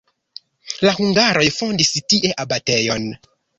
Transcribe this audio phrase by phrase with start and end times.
[0.87, 3.09] La hungaroj fondis tie abatejon.